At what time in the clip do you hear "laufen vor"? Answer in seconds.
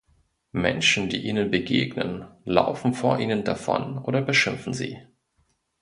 2.43-3.19